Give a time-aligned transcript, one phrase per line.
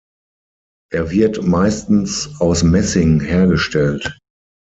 [0.91, 4.17] Er wird meistens aus Messing hergestellt.